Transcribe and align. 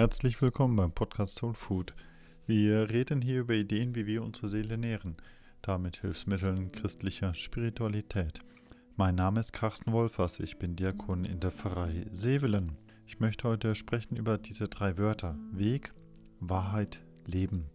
Herzlich 0.00 0.40
willkommen 0.40 0.76
beim 0.76 0.92
Podcast 0.92 1.34
Soul 1.34 1.52
Food. 1.52 1.92
Wir 2.46 2.88
reden 2.88 3.20
hier 3.20 3.40
über 3.40 3.52
Ideen, 3.52 3.94
wie 3.94 4.06
wir 4.06 4.22
unsere 4.22 4.48
Seele 4.48 4.78
nähren, 4.78 5.18
damit 5.60 5.98
Hilfsmitteln 5.98 6.72
christlicher 6.72 7.34
Spiritualität. 7.34 8.40
Mein 8.96 9.16
Name 9.16 9.40
ist 9.40 9.52
Carsten 9.52 9.92
Wolfers, 9.92 10.40
ich 10.40 10.58
bin 10.58 10.74
Diakon 10.74 11.26
in 11.26 11.38
der 11.38 11.50
Pfarrei 11.50 12.06
Sevelen. 12.12 12.78
Ich 13.04 13.20
möchte 13.20 13.46
heute 13.46 13.74
sprechen 13.74 14.16
über 14.16 14.38
diese 14.38 14.68
drei 14.68 14.96
Wörter: 14.96 15.36
Weg, 15.52 15.92
Wahrheit, 16.40 17.02
Leben. 17.26 17.66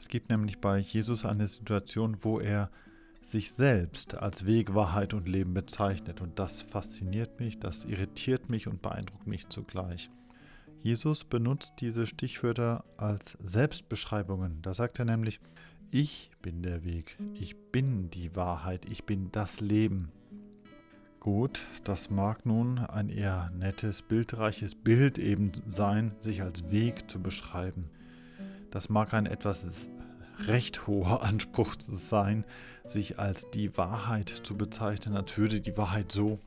Es 0.00 0.08
gibt 0.08 0.30
nämlich 0.30 0.58
bei 0.58 0.78
Jesus 0.78 1.24
eine 1.24 1.46
Situation, 1.46 2.16
wo 2.22 2.40
er 2.40 2.72
sich 3.22 3.52
selbst 3.52 4.18
als 4.18 4.46
Weg, 4.46 4.74
Wahrheit 4.74 5.14
und 5.14 5.28
Leben 5.28 5.54
bezeichnet. 5.54 6.22
Und 6.22 6.40
das 6.40 6.60
fasziniert 6.60 7.38
mich, 7.38 7.60
das 7.60 7.84
irritiert 7.84 8.50
mich 8.50 8.66
und 8.66 8.82
beeindruckt 8.82 9.28
mich 9.28 9.48
zugleich. 9.48 10.10
Jesus 10.82 11.24
benutzt 11.24 11.74
diese 11.80 12.06
Stichwörter 12.06 12.84
als 12.96 13.36
Selbstbeschreibungen. 13.42 14.62
Da 14.62 14.72
sagt 14.74 14.98
er 14.98 15.04
nämlich, 15.04 15.40
ich 15.90 16.30
bin 16.42 16.62
der 16.62 16.84
Weg, 16.84 17.16
ich 17.34 17.56
bin 17.72 18.10
die 18.10 18.36
Wahrheit, 18.36 18.88
ich 18.88 19.04
bin 19.04 19.32
das 19.32 19.60
Leben. 19.60 20.12
Gut, 21.20 21.66
das 21.84 22.10
mag 22.10 22.46
nun 22.46 22.78
ein 22.78 23.08
eher 23.08 23.50
nettes, 23.50 24.02
bildreiches 24.02 24.74
Bild 24.74 25.18
eben 25.18 25.50
sein, 25.66 26.14
sich 26.20 26.42
als 26.42 26.70
Weg 26.70 27.10
zu 27.10 27.20
beschreiben. 27.20 27.90
Das 28.70 28.88
mag 28.88 29.14
ein 29.14 29.26
etwas 29.26 29.88
recht 30.46 30.86
hoher 30.86 31.22
Anspruch 31.24 31.74
sein, 31.80 32.44
sich 32.86 33.18
als 33.18 33.50
die 33.50 33.76
Wahrheit 33.76 34.28
zu 34.28 34.56
bezeichnen, 34.56 35.16
als 35.16 35.36
würde 35.36 35.60
die 35.60 35.76
Wahrheit 35.76 36.12
so 36.12 36.38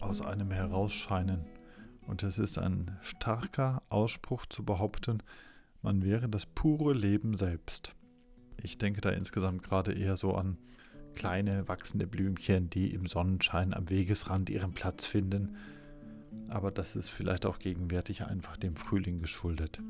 aus 0.00 0.20
einem 0.20 0.50
herausscheinen. 0.50 1.40
Und 2.06 2.22
es 2.22 2.38
ist 2.38 2.58
ein 2.58 2.96
starker 3.02 3.82
Ausspruch 3.88 4.46
zu 4.46 4.64
behaupten, 4.64 5.22
man 5.82 6.02
wäre 6.02 6.28
das 6.28 6.46
pure 6.46 6.94
Leben 6.94 7.36
selbst. 7.36 7.94
Ich 8.62 8.78
denke 8.78 9.00
da 9.00 9.10
insgesamt 9.10 9.62
gerade 9.62 9.92
eher 9.92 10.16
so 10.16 10.34
an 10.34 10.56
kleine 11.14 11.68
wachsende 11.68 12.06
Blümchen, 12.06 12.70
die 12.70 12.92
im 12.92 13.06
Sonnenschein 13.06 13.74
am 13.74 13.90
Wegesrand 13.90 14.50
ihren 14.50 14.72
Platz 14.72 15.04
finden. 15.04 15.56
Aber 16.48 16.70
das 16.70 16.96
ist 16.96 17.10
vielleicht 17.10 17.46
auch 17.46 17.58
gegenwärtig 17.58 18.24
einfach 18.24 18.56
dem 18.56 18.76
Frühling 18.76 19.20
geschuldet. 19.20 19.80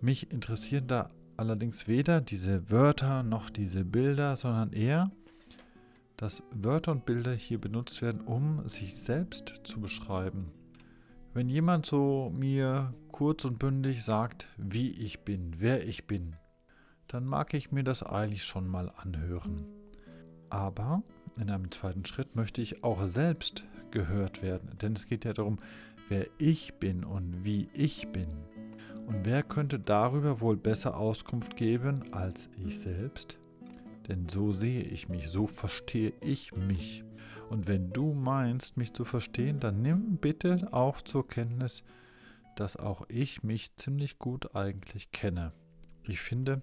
Mich 0.00 0.30
interessieren 0.30 0.86
da 0.86 1.10
allerdings 1.36 1.88
weder 1.88 2.20
diese 2.20 2.70
Wörter 2.70 3.22
noch 3.22 3.50
diese 3.50 3.84
Bilder, 3.84 4.36
sondern 4.36 4.72
eher, 4.72 5.10
dass 6.16 6.42
Wörter 6.52 6.92
und 6.92 7.06
Bilder 7.06 7.32
hier 7.32 7.58
benutzt 7.58 8.02
werden, 8.02 8.20
um 8.20 8.68
sich 8.68 8.96
selbst 8.96 9.60
zu 9.64 9.80
beschreiben. 9.80 10.52
Wenn 11.32 11.48
jemand 11.48 11.86
so 11.86 12.32
mir 12.34 12.92
kurz 13.12 13.44
und 13.44 13.60
bündig 13.60 14.02
sagt, 14.02 14.48
wie 14.56 14.90
ich 14.90 15.20
bin, 15.20 15.54
wer 15.58 15.86
ich 15.86 16.08
bin, 16.08 16.34
dann 17.06 17.24
mag 17.24 17.54
ich 17.54 17.70
mir 17.70 17.84
das 17.84 18.02
eigentlich 18.02 18.42
schon 18.42 18.66
mal 18.66 18.92
anhören. 18.96 19.64
Aber 20.48 21.04
in 21.36 21.48
einem 21.48 21.70
zweiten 21.70 22.04
Schritt 22.04 22.34
möchte 22.34 22.60
ich 22.60 22.82
auch 22.82 23.04
selbst 23.04 23.64
gehört 23.92 24.42
werden, 24.42 24.76
denn 24.82 24.94
es 24.94 25.06
geht 25.06 25.24
ja 25.24 25.32
darum, 25.32 25.60
wer 26.08 26.26
ich 26.38 26.74
bin 26.74 27.04
und 27.04 27.44
wie 27.44 27.68
ich 27.74 28.08
bin. 28.08 28.28
Und 29.06 29.24
wer 29.24 29.44
könnte 29.44 29.78
darüber 29.78 30.40
wohl 30.40 30.56
besser 30.56 30.96
Auskunft 30.96 31.56
geben 31.56 32.12
als 32.12 32.48
ich 32.66 32.80
selbst? 32.80 33.38
Denn 34.10 34.28
so 34.28 34.52
sehe 34.52 34.82
ich 34.82 35.08
mich, 35.08 35.28
so 35.28 35.46
verstehe 35.46 36.12
ich 36.20 36.52
mich. 36.56 37.04
Und 37.48 37.68
wenn 37.68 37.92
du 37.92 38.12
meinst, 38.12 38.76
mich 38.76 38.92
zu 38.92 39.04
verstehen, 39.04 39.60
dann 39.60 39.82
nimm 39.82 40.16
bitte 40.16 40.66
auch 40.72 41.00
zur 41.00 41.28
Kenntnis, 41.28 41.84
dass 42.56 42.76
auch 42.76 43.04
ich 43.08 43.44
mich 43.44 43.76
ziemlich 43.76 44.18
gut 44.18 44.56
eigentlich 44.56 45.12
kenne. 45.12 45.52
Ich 46.02 46.20
finde, 46.20 46.60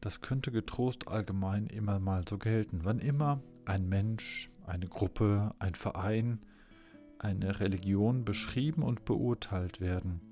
das 0.00 0.22
könnte 0.22 0.50
getrost 0.52 1.08
allgemein 1.08 1.66
immer 1.66 1.98
mal 1.98 2.24
so 2.26 2.38
gelten. 2.38 2.80
Wann 2.84 2.98
immer 2.98 3.42
ein 3.66 3.86
Mensch, 3.86 4.50
eine 4.66 4.88
Gruppe, 4.88 5.54
ein 5.58 5.74
Verein, 5.74 6.40
eine 7.18 7.60
Religion 7.60 8.24
beschrieben 8.24 8.82
und 8.82 9.04
beurteilt 9.04 9.82
werden, 9.82 10.22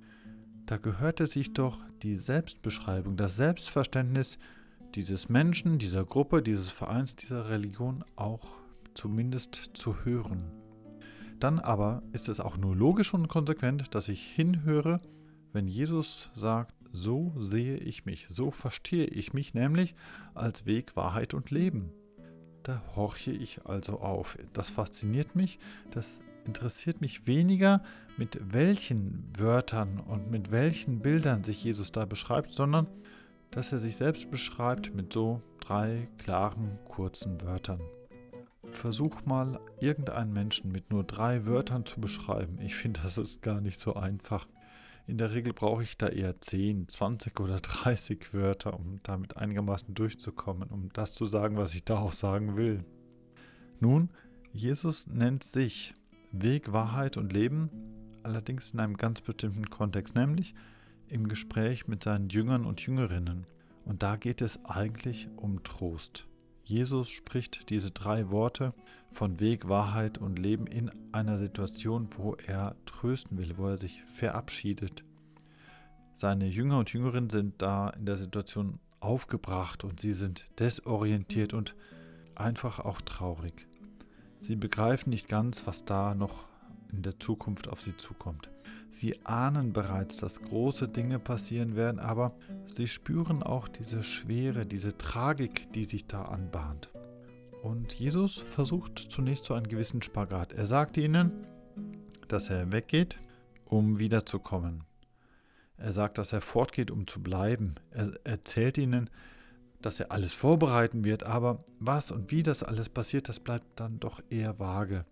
da 0.64 0.78
gehörte 0.78 1.26
sich 1.26 1.52
doch 1.52 1.78
die 2.02 2.16
Selbstbeschreibung, 2.16 3.18
das 3.18 3.36
Selbstverständnis 3.36 4.38
dieses 4.94 5.28
Menschen, 5.28 5.78
dieser 5.78 6.04
Gruppe, 6.04 6.42
dieses 6.42 6.70
Vereins, 6.70 7.16
dieser 7.16 7.48
Religion 7.50 8.04
auch 8.16 8.56
zumindest 8.94 9.70
zu 9.74 10.04
hören. 10.04 10.50
Dann 11.38 11.58
aber 11.60 12.02
ist 12.12 12.28
es 12.28 12.40
auch 12.40 12.56
nur 12.56 12.74
logisch 12.74 13.14
und 13.14 13.28
konsequent, 13.28 13.94
dass 13.94 14.08
ich 14.08 14.22
hinhöre, 14.22 15.00
wenn 15.52 15.68
Jesus 15.68 16.30
sagt, 16.34 16.74
so 16.90 17.32
sehe 17.38 17.76
ich 17.76 18.06
mich, 18.06 18.26
so 18.30 18.50
verstehe 18.50 19.06
ich 19.06 19.34
mich, 19.34 19.54
nämlich 19.54 19.94
als 20.34 20.66
Weg, 20.66 20.96
Wahrheit 20.96 21.34
und 21.34 21.50
Leben. 21.50 21.92
Da 22.62 22.82
horche 22.96 23.30
ich 23.30 23.66
also 23.66 24.00
auf. 24.00 24.36
Das 24.52 24.70
fasziniert 24.70 25.36
mich, 25.36 25.58
das 25.90 26.22
interessiert 26.44 27.00
mich 27.00 27.26
weniger, 27.26 27.82
mit 28.16 28.40
welchen 28.52 29.30
Wörtern 29.36 30.00
und 30.00 30.30
mit 30.30 30.50
welchen 30.50 31.00
Bildern 31.00 31.44
sich 31.44 31.62
Jesus 31.62 31.92
da 31.92 32.04
beschreibt, 32.04 32.52
sondern 32.52 32.86
dass 33.50 33.72
er 33.72 33.80
sich 33.80 33.96
selbst 33.96 34.30
beschreibt 34.30 34.94
mit 34.94 35.12
so 35.12 35.42
drei 35.60 36.08
klaren, 36.18 36.78
kurzen 36.84 37.40
Wörtern. 37.42 37.80
Versuch 38.70 39.24
mal, 39.24 39.58
irgendeinen 39.80 40.32
Menschen 40.32 40.70
mit 40.70 40.90
nur 40.90 41.04
drei 41.04 41.46
Wörtern 41.46 41.86
zu 41.86 42.00
beschreiben. 42.00 42.58
Ich 42.60 42.74
finde, 42.74 43.00
das 43.02 43.18
ist 43.18 43.42
gar 43.42 43.60
nicht 43.60 43.80
so 43.80 43.94
einfach. 43.94 44.46
In 45.06 45.16
der 45.16 45.32
Regel 45.32 45.54
brauche 45.54 45.82
ich 45.82 45.96
da 45.96 46.08
eher 46.08 46.38
10, 46.38 46.88
20 46.88 47.40
oder 47.40 47.60
30 47.60 48.34
Wörter, 48.34 48.78
um 48.78 49.00
damit 49.02 49.36
einigermaßen 49.36 49.94
durchzukommen, 49.94 50.68
um 50.68 50.90
das 50.92 51.14
zu 51.14 51.24
sagen, 51.24 51.56
was 51.56 51.74
ich 51.74 51.84
da 51.84 51.98
auch 51.98 52.12
sagen 52.12 52.56
will. 52.56 52.84
Nun, 53.80 54.10
Jesus 54.52 55.06
nennt 55.06 55.44
sich 55.44 55.94
Weg, 56.30 56.72
Wahrheit 56.72 57.16
und 57.16 57.32
Leben, 57.32 57.70
allerdings 58.22 58.72
in 58.72 58.80
einem 58.80 58.96
ganz 58.96 59.22
bestimmten 59.22 59.70
Kontext, 59.70 60.14
nämlich 60.14 60.54
im 61.10 61.28
Gespräch 61.28 61.88
mit 61.88 62.02
seinen 62.02 62.28
Jüngern 62.28 62.64
und 62.64 62.80
Jüngerinnen. 62.80 63.46
Und 63.84 64.02
da 64.02 64.16
geht 64.16 64.42
es 64.42 64.64
eigentlich 64.64 65.28
um 65.36 65.62
Trost. 65.62 66.26
Jesus 66.62 67.08
spricht 67.08 67.70
diese 67.70 67.90
drei 67.90 68.30
Worte 68.30 68.74
von 69.10 69.40
Weg, 69.40 69.68
Wahrheit 69.68 70.18
und 70.18 70.38
Leben 70.38 70.66
in 70.66 70.90
einer 71.12 71.38
Situation, 71.38 72.08
wo 72.16 72.34
er 72.34 72.76
trösten 72.84 73.38
will, 73.38 73.56
wo 73.56 73.68
er 73.68 73.78
sich 73.78 74.02
verabschiedet. 74.04 75.04
Seine 76.14 76.46
Jünger 76.46 76.78
und 76.78 76.92
Jüngerinnen 76.92 77.30
sind 77.30 77.62
da 77.62 77.88
in 77.90 78.04
der 78.04 78.16
Situation 78.16 78.80
aufgebracht 79.00 79.84
und 79.84 80.00
sie 80.00 80.12
sind 80.12 80.44
desorientiert 80.58 81.54
und 81.54 81.74
einfach 82.34 82.80
auch 82.80 83.00
traurig. 83.00 83.66
Sie 84.40 84.56
begreifen 84.56 85.10
nicht 85.10 85.28
ganz, 85.28 85.66
was 85.66 85.84
da 85.84 86.14
noch 86.14 86.47
in 86.92 87.02
der 87.02 87.18
Zukunft 87.18 87.68
auf 87.68 87.80
sie 87.80 87.96
zukommt. 87.96 88.50
Sie 88.90 89.24
ahnen 89.24 89.72
bereits, 89.72 90.16
dass 90.16 90.40
große 90.40 90.88
Dinge 90.88 91.18
passieren 91.18 91.76
werden, 91.76 91.98
aber 91.98 92.34
sie 92.76 92.88
spüren 92.88 93.42
auch 93.42 93.68
diese 93.68 94.02
Schwere, 94.02 94.66
diese 94.66 94.96
Tragik, 94.96 95.72
die 95.72 95.84
sich 95.84 96.06
da 96.06 96.22
anbahnt. 96.22 96.90
Und 97.62 97.92
Jesus 97.92 98.38
versucht 98.38 98.98
zunächst 98.98 99.44
so 99.44 99.54
einen 99.54 99.68
gewissen 99.68 100.02
Spagat. 100.02 100.52
Er 100.52 100.66
sagt 100.66 100.96
ihnen, 100.96 101.32
dass 102.28 102.50
er 102.50 102.72
weggeht, 102.72 103.18
um 103.64 103.98
wiederzukommen. 103.98 104.84
Er 105.76 105.92
sagt, 105.92 106.18
dass 106.18 106.32
er 106.32 106.40
fortgeht, 106.40 106.90
um 106.90 107.06
zu 107.06 107.22
bleiben. 107.22 107.76
Er 107.90 108.10
erzählt 108.24 108.78
ihnen, 108.78 109.10
dass 109.80 110.00
er 110.00 110.10
alles 110.10 110.32
vorbereiten 110.32 111.04
wird, 111.04 111.22
aber 111.22 111.64
was 111.78 112.10
und 112.10 112.30
wie 112.30 112.42
das 112.42 112.62
alles 112.62 112.88
passiert, 112.88 113.28
das 113.28 113.38
bleibt 113.38 113.78
dann 113.78 114.00
doch 114.00 114.20
eher 114.28 114.58
vage. 114.58 115.04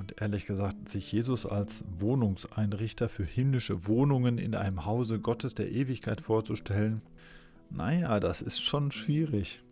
Und 0.00 0.14
ehrlich 0.18 0.46
gesagt, 0.46 0.88
sich 0.88 1.12
Jesus 1.12 1.44
als 1.44 1.84
Wohnungseinrichter 1.92 3.10
für 3.10 3.22
himmlische 3.22 3.86
Wohnungen 3.86 4.38
in 4.38 4.54
einem 4.54 4.86
Hause 4.86 5.20
Gottes 5.20 5.54
der 5.54 5.70
Ewigkeit 5.70 6.22
vorzustellen, 6.22 7.02
naja, 7.68 8.18
das 8.18 8.40
ist 8.40 8.62
schon 8.62 8.92
schwierig. 8.92 9.62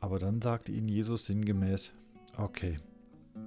Aber 0.00 0.18
dann 0.18 0.40
sagt 0.40 0.70
ihnen 0.70 0.88
Jesus 0.88 1.26
sinngemäß, 1.26 1.92
okay, 2.38 2.78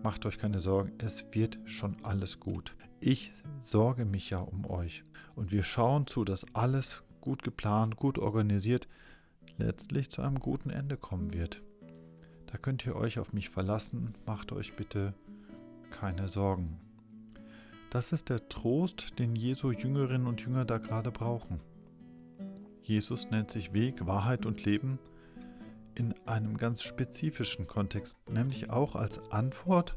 macht 0.03 0.27
euch 0.27 0.37
keine 0.37 0.59
Sorgen, 0.59 0.91
es 0.99 1.25
wird 1.31 1.57
schon 1.65 1.97
alles 2.03 2.39
gut. 2.39 2.75
Ich 2.99 3.33
sorge 3.63 4.05
mich 4.05 4.29
ja 4.29 4.37
um 4.37 4.69
euch. 4.69 5.03
Und 5.35 5.51
wir 5.51 5.63
schauen 5.63 6.05
zu, 6.05 6.23
dass 6.23 6.45
alles 6.53 7.01
gut 7.19 7.41
geplant, 7.41 7.95
gut 7.95 8.19
organisiert, 8.19 8.87
letztlich 9.57 10.11
zu 10.11 10.21
einem 10.21 10.39
guten 10.39 10.69
Ende 10.69 10.97
kommen 10.97 11.33
wird. 11.33 11.63
Da 12.45 12.59
könnt 12.59 12.85
ihr 12.85 12.95
euch 12.95 13.17
auf 13.17 13.33
mich 13.33 13.49
verlassen, 13.49 14.13
macht 14.27 14.51
euch 14.51 14.75
bitte 14.75 15.15
keine 15.95 16.27
Sorgen. 16.27 16.77
Das 17.89 18.11
ist 18.11 18.27
der 18.27 18.49
Trost, 18.49 19.17
den 19.17 19.35
Jesu 19.37 19.71
Jüngerinnen 19.71 20.27
und 20.27 20.41
Jünger 20.41 20.65
da 20.65 20.77
gerade 20.77 21.09
brauchen. 21.09 21.61
Jesus 22.81 23.31
nennt 23.31 23.49
sich 23.49 23.71
Weg, 23.71 24.05
Wahrheit 24.05 24.45
und 24.45 24.65
Leben 24.65 24.99
in 25.95 26.13
einem 26.25 26.57
ganz 26.57 26.83
spezifischen 26.83 27.65
Kontext, 27.67 28.17
nämlich 28.29 28.69
auch 28.69 28.95
als 28.95 29.19
Antwort 29.31 29.95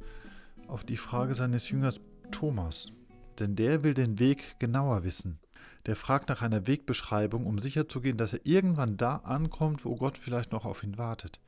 auf 0.68 0.84
die 0.84 0.96
Frage 0.96 1.34
seines 1.34 1.68
Jüngers 1.68 2.00
Thomas. 2.30 2.92
Denn 3.40 3.56
der 3.56 3.82
will 3.82 3.94
den 3.94 4.20
Weg 4.20 4.60
genauer 4.60 5.02
wissen. 5.02 5.40
der 5.86 5.96
fragt 5.96 6.28
nach 6.28 6.42
einer 6.42 6.66
Wegbeschreibung, 6.66 7.46
um 7.46 7.58
sicherzugehen, 7.58 8.16
dass 8.16 8.34
er 8.34 8.40
irgendwann 8.44 8.96
da 8.96 9.16
ankommt, 9.16 9.84
wo 9.84 9.96
Gott 9.96 10.16
vielleicht 10.16 10.52
noch 10.52 10.64
auf 10.64 10.84
ihn 10.84 10.98
wartet. 10.98 11.40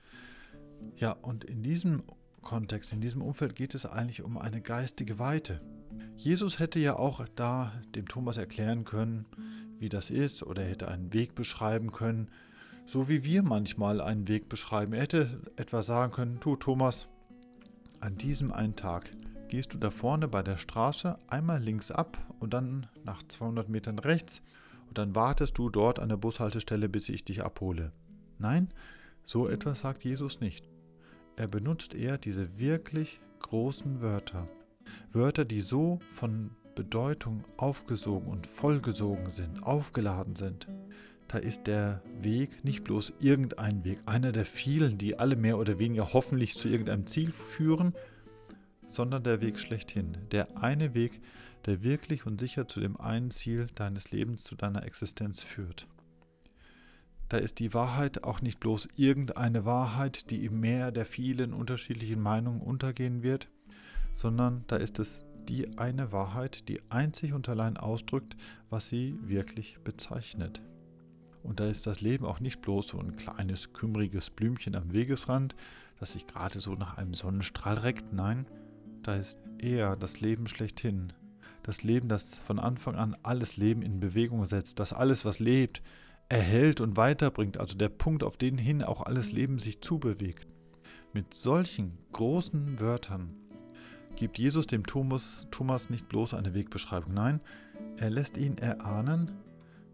Ja, 0.96 1.12
und 1.12 1.44
in 1.44 1.62
diesem 1.62 2.02
Kontext, 2.42 2.92
in 2.92 3.00
diesem 3.00 3.22
Umfeld 3.22 3.54
geht 3.54 3.74
es 3.74 3.86
eigentlich 3.86 4.22
um 4.22 4.38
eine 4.38 4.60
geistige 4.60 5.18
Weite. 5.18 5.60
Jesus 6.16 6.58
hätte 6.58 6.78
ja 6.78 6.96
auch 6.96 7.24
da 7.34 7.72
dem 7.94 8.06
Thomas 8.06 8.36
erklären 8.36 8.84
können, 8.84 9.26
wie 9.78 9.88
das 9.88 10.10
ist, 10.10 10.42
oder 10.42 10.62
er 10.62 10.70
hätte 10.70 10.88
einen 10.88 11.12
Weg 11.12 11.34
beschreiben 11.34 11.92
können, 11.92 12.28
so 12.86 13.08
wie 13.08 13.24
wir 13.24 13.42
manchmal 13.42 14.00
einen 14.00 14.28
Weg 14.28 14.48
beschreiben. 14.48 14.92
Er 14.92 15.02
hätte 15.02 15.40
etwa 15.56 15.82
sagen 15.82 16.12
können, 16.12 16.40
du 16.40 16.56
Thomas, 16.56 17.08
an 18.00 18.16
diesem 18.16 18.52
einen 18.52 18.76
Tag 18.76 19.10
gehst 19.48 19.74
du 19.74 19.78
da 19.78 19.90
vorne 19.90 20.28
bei 20.28 20.42
der 20.42 20.56
Straße 20.56 21.18
einmal 21.28 21.60
links 21.60 21.90
ab 21.90 22.18
und 22.38 22.54
dann 22.54 22.86
nach 23.04 23.22
200 23.22 23.68
Metern 23.68 23.98
rechts 23.98 24.42
und 24.88 24.98
dann 24.98 25.14
wartest 25.14 25.58
du 25.58 25.68
dort 25.68 25.98
an 25.98 26.08
der 26.08 26.16
Bushaltestelle, 26.16 26.88
bis 26.88 27.08
ich 27.08 27.24
dich 27.24 27.42
abhole. 27.42 27.92
Nein, 28.38 28.68
so 29.24 29.48
etwas 29.48 29.80
sagt 29.80 30.04
Jesus 30.04 30.40
nicht. 30.40 30.69
Er 31.40 31.48
benutzt 31.48 31.94
eher 31.94 32.18
diese 32.18 32.58
wirklich 32.58 33.18
großen 33.38 34.02
Wörter. 34.02 34.46
Wörter, 35.10 35.46
die 35.46 35.62
so 35.62 35.98
von 36.10 36.50
Bedeutung 36.74 37.44
aufgesogen 37.56 38.28
und 38.28 38.46
vollgesogen 38.46 39.30
sind, 39.30 39.62
aufgeladen 39.62 40.36
sind. 40.36 40.68
Da 41.28 41.38
ist 41.38 41.66
der 41.66 42.02
Weg 42.20 42.62
nicht 42.62 42.84
bloß 42.84 43.14
irgendein 43.20 43.84
Weg, 43.84 44.00
einer 44.04 44.32
der 44.32 44.44
vielen, 44.44 44.98
die 44.98 45.18
alle 45.18 45.34
mehr 45.34 45.56
oder 45.56 45.78
weniger 45.78 46.12
hoffentlich 46.12 46.58
zu 46.58 46.68
irgendeinem 46.68 47.06
Ziel 47.06 47.32
führen, 47.32 47.94
sondern 48.88 49.22
der 49.22 49.40
Weg 49.40 49.58
schlechthin. 49.58 50.18
Der 50.32 50.62
eine 50.62 50.92
Weg, 50.92 51.22
der 51.64 51.82
wirklich 51.82 52.26
und 52.26 52.38
sicher 52.38 52.68
zu 52.68 52.80
dem 52.80 53.00
einen 53.00 53.30
Ziel 53.30 53.66
deines 53.76 54.12
Lebens, 54.12 54.44
zu 54.44 54.56
deiner 54.56 54.84
Existenz 54.84 55.42
führt. 55.42 55.86
Da 57.30 57.36
ist 57.38 57.60
die 57.60 57.72
Wahrheit 57.74 58.24
auch 58.24 58.42
nicht 58.42 58.58
bloß 58.58 58.88
irgendeine 58.96 59.64
Wahrheit, 59.64 60.30
die 60.30 60.44
im 60.44 60.58
Meer 60.58 60.90
der 60.90 61.06
vielen 61.06 61.54
unterschiedlichen 61.54 62.20
Meinungen 62.20 62.60
untergehen 62.60 63.22
wird, 63.22 63.48
sondern 64.16 64.64
da 64.66 64.76
ist 64.76 64.98
es 64.98 65.24
die 65.48 65.78
eine 65.78 66.10
Wahrheit, 66.10 66.68
die 66.68 66.82
einzig 66.90 67.32
und 67.32 67.48
allein 67.48 67.76
ausdrückt, 67.76 68.36
was 68.68 68.88
sie 68.88 69.16
wirklich 69.22 69.78
bezeichnet. 69.84 70.60
Und 71.44 71.60
da 71.60 71.68
ist 71.68 71.86
das 71.86 72.00
Leben 72.00 72.26
auch 72.26 72.40
nicht 72.40 72.62
bloß 72.62 72.88
so 72.88 72.98
ein 72.98 73.16
kleines, 73.16 73.72
kümmeriges 73.72 74.30
Blümchen 74.30 74.74
am 74.74 74.92
Wegesrand, 74.92 75.54
das 76.00 76.12
sich 76.12 76.26
gerade 76.26 76.58
so 76.58 76.74
nach 76.74 76.98
einem 76.98 77.14
Sonnenstrahl 77.14 77.78
reckt. 77.78 78.12
Nein, 78.12 78.44
da 79.04 79.14
ist 79.14 79.38
eher 79.58 79.94
das 79.94 80.20
Leben 80.20 80.48
schlechthin. 80.48 81.12
Das 81.62 81.84
Leben, 81.84 82.08
das 82.08 82.38
von 82.38 82.58
Anfang 82.58 82.96
an 82.96 83.16
alles 83.22 83.56
Leben 83.56 83.82
in 83.82 84.00
Bewegung 84.00 84.44
setzt, 84.46 84.80
das 84.80 84.92
alles, 84.92 85.24
was 85.24 85.38
lebt, 85.38 85.80
erhält 86.30 86.80
und 86.80 86.96
weiterbringt, 86.96 87.58
also 87.58 87.76
der 87.76 87.88
Punkt, 87.90 88.24
auf 88.24 88.38
den 88.38 88.56
hin 88.56 88.82
auch 88.82 89.02
alles 89.02 89.32
Leben 89.32 89.58
sich 89.58 89.82
zubewegt. 89.82 90.46
Mit 91.12 91.34
solchen 91.34 91.98
großen 92.12 92.78
Wörtern 92.78 93.34
gibt 94.14 94.38
Jesus 94.38 94.66
dem 94.68 94.86
Thomas, 94.86 95.46
Thomas 95.50 95.90
nicht 95.90 96.08
bloß 96.08 96.34
eine 96.34 96.54
Wegbeschreibung, 96.54 97.12
nein, 97.12 97.40
er 97.96 98.10
lässt 98.10 98.38
ihn 98.38 98.56
erahnen, 98.58 99.32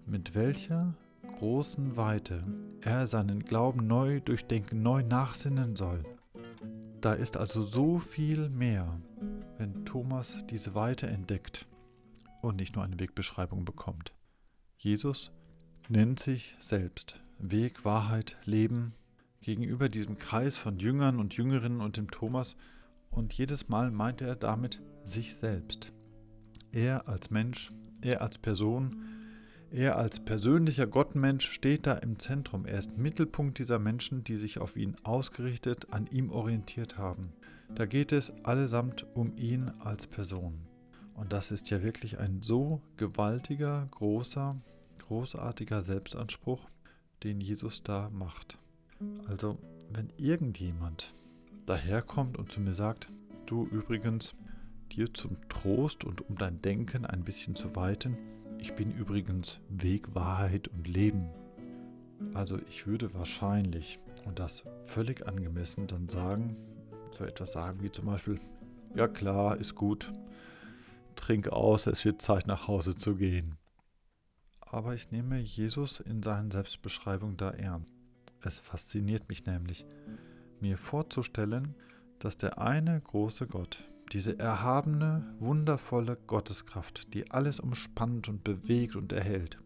mit 0.04 0.34
welcher 0.34 0.94
großen 1.38 1.96
Weite 1.96 2.44
er 2.82 3.06
seinen 3.06 3.44
Glauben 3.44 3.86
neu 3.86 4.20
durchdenken, 4.20 4.82
neu 4.82 5.02
nachsinnen 5.02 5.74
soll. 5.74 6.04
Da 7.00 7.14
ist 7.14 7.38
also 7.38 7.62
so 7.62 7.98
viel 7.98 8.50
mehr, 8.50 9.00
wenn 9.56 9.86
Thomas 9.86 10.36
diese 10.50 10.74
Weite 10.74 11.06
entdeckt 11.06 11.66
und 12.42 12.56
nicht 12.56 12.74
nur 12.74 12.84
eine 12.84 13.00
Wegbeschreibung 13.00 13.64
bekommt. 13.64 14.12
Jesus 14.76 15.32
nennt 15.88 16.20
sich 16.20 16.56
selbst 16.60 17.20
Weg, 17.38 17.84
Wahrheit, 17.84 18.36
Leben 18.44 18.94
gegenüber 19.40 19.88
diesem 19.88 20.18
Kreis 20.18 20.56
von 20.56 20.78
Jüngern 20.78 21.20
und 21.20 21.34
Jüngerinnen 21.34 21.80
und 21.80 21.96
dem 21.96 22.10
Thomas 22.10 22.56
und 23.10 23.32
jedes 23.32 23.68
Mal 23.68 23.90
meint 23.90 24.20
er 24.20 24.36
damit 24.36 24.80
sich 25.04 25.36
selbst. 25.36 25.92
Er 26.72 27.08
als 27.08 27.30
Mensch, 27.30 27.72
er 28.00 28.22
als 28.22 28.38
Person, 28.38 29.02
er 29.70 29.96
als 29.96 30.20
persönlicher 30.20 30.86
Gottmensch 30.86 31.48
steht 31.48 31.86
da 31.86 31.94
im 31.94 32.18
Zentrum. 32.18 32.66
Er 32.66 32.78
ist 32.78 32.96
Mittelpunkt 32.96 33.58
dieser 33.58 33.78
Menschen, 33.78 34.24
die 34.24 34.36
sich 34.36 34.58
auf 34.58 34.76
ihn 34.76 34.96
ausgerichtet, 35.02 35.92
an 35.92 36.06
ihm 36.06 36.30
orientiert 36.30 36.98
haben. 36.98 37.32
Da 37.74 37.86
geht 37.86 38.12
es 38.12 38.32
allesamt 38.44 39.06
um 39.14 39.36
ihn 39.36 39.70
als 39.80 40.06
Person. 40.06 40.66
Und 41.14 41.32
das 41.32 41.50
ist 41.50 41.70
ja 41.70 41.82
wirklich 41.82 42.18
ein 42.18 42.42
so 42.42 42.80
gewaltiger, 42.96 43.88
großer, 43.90 44.56
großartiger 45.06 45.82
Selbstanspruch, 45.82 46.68
den 47.22 47.40
Jesus 47.40 47.82
da 47.82 48.10
macht. 48.10 48.58
Also, 49.28 49.58
wenn 49.92 50.12
irgendjemand 50.16 51.14
daherkommt 51.66 52.38
und 52.38 52.50
zu 52.50 52.60
mir 52.60 52.74
sagt, 52.74 53.08
du 53.46 53.66
übrigens, 53.66 54.34
dir 54.92 55.12
zum 55.12 55.34
Trost 55.48 56.04
und 56.04 56.28
um 56.28 56.38
dein 56.38 56.62
Denken 56.62 57.04
ein 57.04 57.24
bisschen 57.24 57.54
zu 57.54 57.74
weiten, 57.76 58.16
ich 58.58 58.74
bin 58.74 58.90
übrigens 58.90 59.60
Weg, 59.68 60.14
Wahrheit 60.14 60.68
und 60.68 60.88
Leben. 60.88 61.28
Also 62.34 62.58
ich 62.68 62.86
würde 62.86 63.12
wahrscheinlich, 63.14 63.98
und 64.24 64.38
das 64.38 64.62
völlig 64.84 65.26
angemessen, 65.26 65.86
dann 65.86 66.08
sagen, 66.08 66.56
so 67.10 67.24
etwas 67.24 67.52
sagen 67.52 67.82
wie 67.82 67.90
zum 67.90 68.06
Beispiel, 68.06 68.40
ja 68.94 69.08
klar, 69.08 69.58
ist 69.58 69.74
gut, 69.74 70.12
trink 71.16 71.48
aus, 71.48 71.86
es 71.86 72.04
wird 72.04 72.22
Zeit 72.22 72.46
nach 72.46 72.66
Hause 72.66 72.96
zu 72.96 73.16
gehen. 73.16 73.56
Aber 74.66 74.94
ich 74.94 75.10
nehme 75.10 75.38
Jesus 75.38 76.00
in 76.00 76.22
seinen 76.22 76.50
Selbstbeschreibungen 76.50 77.36
da 77.36 77.50
ernst. 77.50 77.94
Es 78.42 78.58
fasziniert 78.58 79.28
mich 79.28 79.46
nämlich, 79.46 79.86
mir 80.60 80.76
vorzustellen, 80.76 81.74
dass 82.18 82.36
der 82.36 82.58
eine 82.58 83.00
große 83.00 83.46
Gott, 83.46 83.88
diese 84.12 84.38
erhabene, 84.38 85.34
wundervolle 85.38 86.16
Gotteskraft, 86.26 87.12
die 87.14 87.30
alles 87.30 87.60
umspannt 87.60 88.28
und 88.28 88.44
bewegt 88.44 88.96
und 88.96 89.12
erhält, 89.12 89.58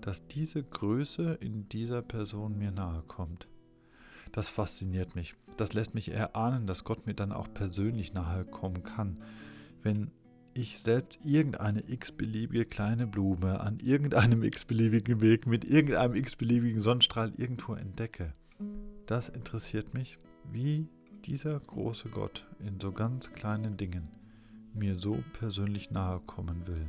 dass 0.00 0.26
diese 0.26 0.62
Größe 0.62 1.34
in 1.40 1.68
dieser 1.68 2.02
Person 2.02 2.58
mir 2.58 2.70
nahe 2.70 3.02
kommt. 3.02 3.48
Das 4.32 4.48
fasziniert 4.48 5.14
mich. 5.14 5.34
Das 5.56 5.74
lässt 5.74 5.94
mich 5.94 6.10
erahnen, 6.10 6.66
dass 6.66 6.84
Gott 6.84 7.06
mir 7.06 7.14
dann 7.14 7.32
auch 7.32 7.52
persönlich 7.52 8.14
nahe 8.14 8.44
kommen 8.44 8.82
kann, 8.82 9.18
wenn 9.82 10.10
ich 10.54 10.78
selbst 10.80 11.24
irgendeine 11.24 11.88
x-beliebige 11.88 12.64
kleine 12.64 13.06
Blume 13.06 13.60
an 13.60 13.78
irgendeinem 13.80 14.42
x-beliebigen 14.42 15.20
Weg 15.20 15.46
mit 15.46 15.64
irgendeinem 15.64 16.14
x-beliebigen 16.14 16.80
Sonnenstrahl 16.80 17.32
irgendwo 17.36 17.74
entdecke. 17.74 18.34
Das 19.06 19.28
interessiert 19.28 19.94
mich, 19.94 20.18
wie 20.50 20.88
dieser 21.24 21.58
große 21.58 22.08
Gott 22.08 22.46
in 22.58 22.80
so 22.80 22.92
ganz 22.92 23.32
kleinen 23.32 23.76
Dingen 23.76 24.08
mir 24.74 24.98
so 24.98 25.22
persönlich 25.34 25.90
nahe 25.90 26.20
kommen 26.20 26.66
will. 26.66 26.86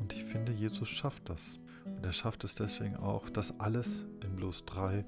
Und 0.00 0.12
ich 0.12 0.24
finde, 0.24 0.52
Jesus 0.52 0.88
schafft 0.88 1.28
das. 1.28 1.58
Und 1.84 2.04
er 2.04 2.12
schafft 2.12 2.44
es 2.44 2.54
deswegen 2.54 2.96
auch, 2.96 3.28
das 3.30 3.58
alles 3.58 4.04
in 4.22 4.36
bloß 4.36 4.64
drei 4.64 5.04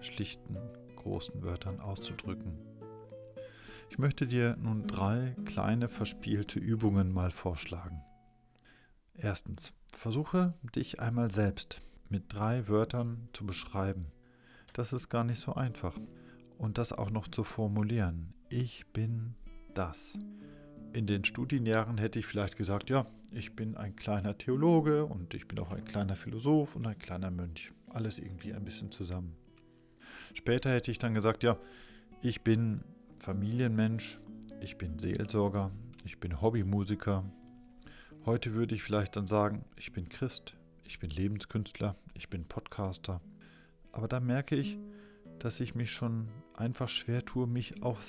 schlichten, 0.00 0.56
großen 0.96 1.42
Wörtern 1.42 1.80
auszudrücken. 1.80 2.71
Ich 3.92 3.98
möchte 3.98 4.26
dir 4.26 4.56
nun 4.56 4.86
drei 4.86 5.36
kleine 5.44 5.86
verspielte 5.86 6.58
Übungen 6.58 7.12
mal 7.12 7.30
vorschlagen. 7.30 8.00
Erstens, 9.12 9.74
versuche 9.94 10.54
dich 10.74 10.98
einmal 11.00 11.30
selbst 11.30 11.82
mit 12.08 12.32
drei 12.32 12.68
Wörtern 12.68 13.28
zu 13.34 13.44
beschreiben. 13.44 14.06
Das 14.72 14.94
ist 14.94 15.10
gar 15.10 15.24
nicht 15.24 15.40
so 15.40 15.52
einfach 15.56 15.94
und 16.56 16.78
das 16.78 16.94
auch 16.94 17.10
noch 17.10 17.28
zu 17.28 17.44
formulieren. 17.44 18.32
Ich 18.48 18.86
bin 18.94 19.34
das. 19.74 20.18
In 20.94 21.06
den 21.06 21.26
Studienjahren 21.26 21.98
hätte 21.98 22.18
ich 22.18 22.24
vielleicht 22.24 22.56
gesagt, 22.56 22.88
ja, 22.88 23.04
ich 23.30 23.54
bin 23.54 23.76
ein 23.76 23.94
kleiner 23.94 24.38
Theologe 24.38 25.04
und 25.04 25.34
ich 25.34 25.46
bin 25.46 25.58
auch 25.58 25.70
ein 25.70 25.84
kleiner 25.84 26.16
Philosoph 26.16 26.76
und 26.76 26.86
ein 26.86 26.98
kleiner 26.98 27.30
Mönch. 27.30 27.72
Alles 27.90 28.18
irgendwie 28.18 28.54
ein 28.54 28.64
bisschen 28.64 28.90
zusammen. 28.90 29.36
Später 30.32 30.70
hätte 30.70 30.90
ich 30.90 30.98
dann 30.98 31.12
gesagt, 31.12 31.42
ja, 31.42 31.58
ich 32.22 32.40
bin 32.40 32.84
Familienmensch, 33.22 34.18
ich 34.60 34.78
bin 34.78 34.98
Seelsorger, 34.98 35.70
ich 36.04 36.18
bin 36.18 36.40
Hobbymusiker. 36.40 37.22
Heute 38.26 38.54
würde 38.54 38.74
ich 38.74 38.82
vielleicht 38.82 39.14
dann 39.14 39.28
sagen, 39.28 39.64
ich 39.76 39.92
bin 39.92 40.08
Christ, 40.08 40.56
ich 40.82 40.98
bin 40.98 41.08
Lebenskünstler, 41.08 41.94
ich 42.14 42.30
bin 42.30 42.44
Podcaster. 42.44 43.20
Aber 43.92 44.08
da 44.08 44.18
merke 44.18 44.56
ich, 44.56 44.76
dass 45.38 45.60
ich 45.60 45.76
mich 45.76 45.92
schon 45.92 46.26
einfach 46.56 46.88
schwer 46.88 47.24
tue, 47.24 47.46
mich 47.46 47.84
auch 47.84 48.00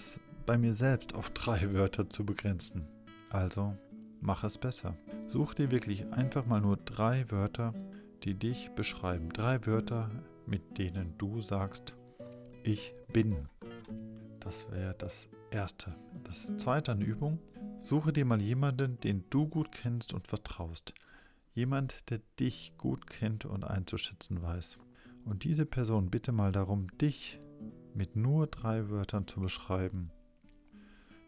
bei 0.47 0.57
mir 0.57 0.73
selbst 0.73 1.13
auf 1.13 1.29
drei 1.29 1.71
Wörter 1.73 2.09
zu 2.09 2.25
begrenzen. 2.25 2.87
Also 3.29 3.77
mach 4.19 4.43
es 4.43 4.57
besser. 4.57 4.97
Such 5.27 5.53
dir 5.53 5.69
wirklich 5.69 6.11
einfach 6.11 6.47
mal 6.47 6.59
nur 6.59 6.77
drei 6.77 7.29
Wörter, 7.29 7.75
die 8.23 8.33
dich 8.33 8.71
beschreiben. 8.71 9.29
Drei 9.29 9.63
Wörter, 9.67 10.09
mit 10.47 10.79
denen 10.79 11.13
du 11.19 11.39
sagst, 11.39 11.93
ich 12.63 12.95
bin. 13.13 13.47
Das 14.43 14.69
wäre 14.69 14.93
das 14.97 15.29
Erste. 15.51 15.93
Das 16.25 16.51
Zweite 16.57 16.91
eine 16.91 17.05
Übung. 17.05 17.39
Suche 17.81 18.11
dir 18.11 18.25
mal 18.25 18.41
jemanden, 18.41 18.99
den 18.99 19.23
du 19.29 19.47
gut 19.47 19.71
kennst 19.71 20.13
und 20.13 20.27
vertraust. 20.27 20.93
Jemand, 21.53 22.09
der 22.09 22.19
dich 22.39 22.73
gut 22.77 23.07
kennt 23.07 23.45
und 23.45 23.63
einzuschätzen 23.63 24.41
weiß. 24.41 24.79
Und 25.23 25.45
diese 25.45 25.65
Person 25.65 26.09
bitte 26.09 26.33
mal 26.33 26.51
darum, 26.51 26.87
dich 26.97 27.39
mit 27.93 28.17
nur 28.17 28.47
drei 28.47 28.89
Wörtern 28.89 29.27
zu 29.27 29.39
beschreiben. 29.39 30.11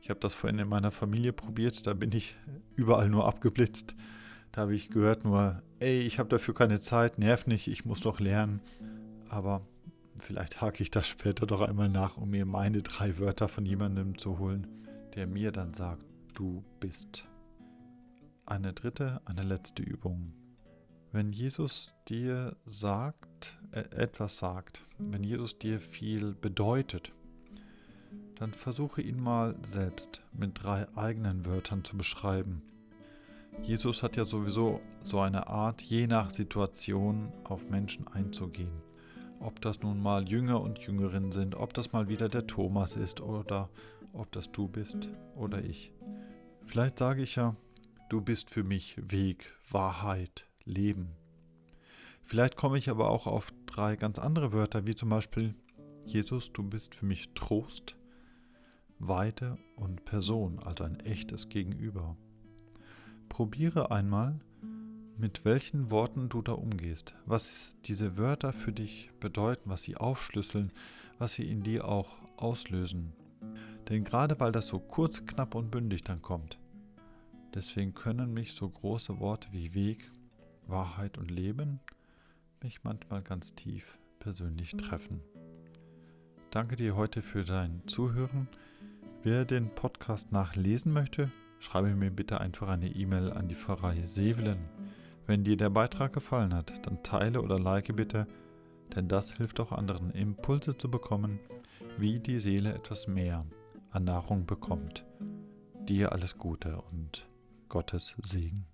Ich 0.02 0.10
habe 0.10 0.20
das 0.20 0.34
vorhin 0.34 0.60
in 0.60 0.68
meiner 0.68 0.92
Familie 0.92 1.32
probiert, 1.32 1.88
da 1.88 1.94
bin 1.94 2.12
ich 2.12 2.36
überall 2.76 3.10
nur 3.10 3.28
abgeblitzt. 3.28 3.96
Da 4.52 4.62
habe 4.62 4.76
ich 4.76 4.90
gehört 4.90 5.24
nur, 5.24 5.64
ey, 5.80 6.00
ich 6.00 6.20
habe 6.20 6.30
dafür 6.30 6.54
keine 6.54 6.82
Zeit, 6.82 7.18
nerv 7.18 7.48
nicht, 7.48 7.68
ich 7.68 7.86
muss 7.86 8.02
doch 8.02 8.20
lernen. 8.20 8.62
Aber 9.30 9.66
vielleicht 10.20 10.62
hake 10.62 10.82
ich 10.82 10.92
das 10.92 11.08
später 11.08 11.46
doch 11.46 11.62
einmal 11.62 11.90
nach, 11.90 12.18
um 12.18 12.30
mir 12.30 12.46
meine 12.46 12.82
drei 12.82 13.20
Wörter 13.20 13.48
von 13.48 13.66
jemandem 13.66 14.18
zu 14.18 14.40
holen, 14.40 14.68
der 15.16 15.28
mir 15.28 15.52
dann 15.52 15.74
sagt, 15.74 16.06
du 16.34 16.64
bist. 16.80 17.28
Eine 18.46 18.74
dritte, 18.74 19.22
eine 19.26 19.44
letzte 19.44 19.82
Übung. 19.82 20.34
Wenn 21.12 21.32
Jesus 21.32 21.94
dir 22.08 22.56
sagt, 22.66 23.58
äh, 23.72 23.80
etwas 23.96 24.38
sagt, 24.38 24.86
wenn 24.98 25.24
Jesus 25.24 25.58
dir 25.58 25.80
viel 25.80 26.36
bedeutet, 26.36 27.14
dann 28.36 28.54
versuche 28.54 29.02
ihn 29.02 29.20
mal 29.20 29.56
selbst 29.64 30.22
mit 30.34 30.62
drei 30.62 30.88
eigenen 30.98 31.46
Wörtern 31.46 31.84
zu 31.84 31.96
beschreiben. 31.98 32.62
Jesus 33.64 34.04
hat 34.04 34.18
ja 34.18 34.26
sowieso 34.26 34.82
so 35.02 35.22
eine 35.22 35.48
Art, 35.48 35.82
je 35.82 36.08
nach 36.08 36.32
Situation 36.32 37.32
auf 37.46 37.70
Menschen 37.70 38.08
einzugehen. 38.08 38.82
Ob 39.40 39.62
das 39.62 39.82
nun 39.82 40.02
mal 40.02 40.28
Jünger 40.28 40.62
und 40.62 40.80
Jüngerinnen 40.80 41.32
sind, 41.32 41.56
ob 41.56 41.74
das 41.74 41.92
mal 41.92 42.08
wieder 42.08 42.30
der 42.30 42.48
Thomas 42.48 42.96
ist 42.96 43.22
oder 43.22 43.70
ob 44.14 44.32
das 44.32 44.52
du 44.52 44.68
bist 44.68 45.10
oder 45.36 45.64
ich. 45.64 45.92
Vielleicht 46.66 46.98
sage 46.98 47.22
ich 47.22 47.36
ja, 47.36 47.56
du 48.10 48.22
bist 48.22 48.50
für 48.50 48.64
mich 48.64 48.98
Weg, 49.12 49.54
Wahrheit, 49.70 50.48
Leben. 50.64 51.16
Vielleicht 52.24 52.56
komme 52.56 52.78
ich 52.78 52.90
aber 52.90 53.10
auch 53.10 53.28
auf 53.28 53.54
drei 53.68 53.96
ganz 53.96 54.18
andere 54.18 54.52
Wörter, 54.52 54.88
wie 54.88 54.96
zum 54.96 55.10
Beispiel 55.10 55.54
Jesus, 56.06 56.52
du 56.54 56.64
bist 56.64 56.96
für 56.96 57.06
mich 57.06 57.30
Trost, 57.34 57.96
Weite 59.00 59.58
und 59.76 60.06
Person, 60.06 60.60
also 60.60 60.84
ein 60.84 61.00
echtes 61.02 61.50
Gegenüber. 61.50 62.16
Probiere 63.28 63.92
einmal, 63.92 64.40
mit 65.18 65.46
welchen 65.46 65.92
Worten 65.92 66.30
du 66.30 66.42
da 66.42 66.54
umgehst, 66.54 67.16
was 67.26 67.76
diese 67.86 68.18
Wörter 68.18 68.54
für 68.54 68.72
dich 68.72 69.12
bedeuten, 69.20 69.70
was 69.70 69.84
sie 69.84 69.98
aufschlüsseln, 69.98 70.72
was 71.18 71.34
sie 71.34 71.50
in 71.50 71.64
dir 71.64 71.88
auch 71.88 72.18
auslösen. 72.38 73.14
Denn 73.90 74.04
gerade 74.04 74.40
weil 74.40 74.52
das 74.52 74.68
so 74.68 74.80
kurz, 74.80 75.26
knapp 75.26 75.56
und 75.56 75.72
bündig 75.72 76.04
dann 76.04 76.22
kommt, 76.22 76.60
deswegen 77.54 77.94
können 77.94 78.34
mich 78.34 78.54
so 78.54 78.68
große 78.68 79.20
Worte 79.20 79.48
wie 79.52 79.74
Weg, 79.74 80.12
Wahrheit 80.68 81.18
und 81.18 81.32
Leben 81.32 81.80
mich 82.62 82.84
manchmal 82.84 83.22
ganz 83.22 83.54
tief 83.56 83.98
persönlich 84.20 84.76
treffen. 84.76 85.22
Danke 86.50 86.76
dir 86.76 86.96
heute 86.96 87.22
für 87.22 87.44
dein 87.44 87.82
Zuhören. 87.86 88.48
Wer 89.24 89.46
den 89.46 89.70
Podcast 89.76 90.32
nachlesen 90.32 90.94
möchte, 90.94 91.32
schreibe 91.60 91.94
mir 91.96 92.12
bitte 92.12 92.42
einfach 92.42 92.70
eine 92.70 92.90
E-Mail 92.90 93.32
an 93.32 93.48
die 93.48 93.56
Pfarrei 93.56 94.04
Sevelen. 94.06 94.58
Wenn 95.28 95.44
dir 95.44 95.58
der 95.58 95.70
Beitrag 95.70 96.14
gefallen 96.14 96.54
hat, 96.54 96.86
dann 96.86 97.02
teile 97.02 97.42
oder 97.42 97.60
like 97.60 97.96
bitte, 97.96 98.28
denn 98.96 99.08
das 99.08 99.32
hilft 99.32 99.60
auch 99.60 99.72
anderen, 99.72 100.12
Impulse 100.12 100.78
zu 100.78 100.90
bekommen, 100.90 101.40
wie 101.98 102.20
die 102.20 102.40
Seele 102.40 102.74
etwas 102.74 103.08
mehr 103.08 103.46
an 103.90 104.04
Nahrung 104.04 104.46
bekommt. 104.46 105.06
Dir 105.88 106.12
alles 106.12 106.38
Gute 106.38 106.82
und 106.92 107.28
Gottes 107.70 108.16
Segen. 108.22 108.68